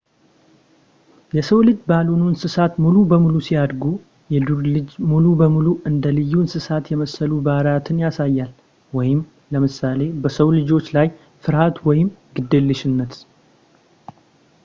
የሰው-ልጅ 1.37 1.75
ባልሆኑ 1.89 2.21
እንስሳት 2.29 2.73
ሙሉ 2.83 2.95
በሙሉ 3.11 3.35
ሲያድጉ፣ 3.47 3.83
የዱር 4.35 4.61
ልጅ 4.75 4.87
ሙሉ 5.11 5.25
በሙሉ 5.41 5.67
እንደ 5.89 6.13
ልዩ 6.17 6.33
እንሰሳት 6.45 6.89
የመሰሉ 6.93 7.31
ባህሪያትን 7.49 8.01
ያሳያል 8.05 8.51
ለምሳሌ 9.55 10.01
በሰው 10.25 10.51
ልጆች 10.59 10.87
ላይ 10.97 11.07
ፍርሃት 11.45 11.77
ወይም 11.89 12.09
ግዴለሽነት 12.37 13.15